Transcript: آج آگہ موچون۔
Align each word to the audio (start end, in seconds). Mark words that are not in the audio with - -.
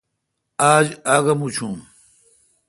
آج 0.71 0.87
آگہ 1.15 1.33
موچون۔ 1.39 1.75